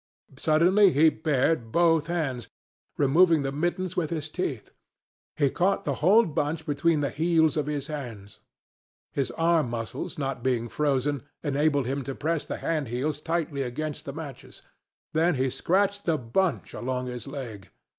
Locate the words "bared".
1.11-1.71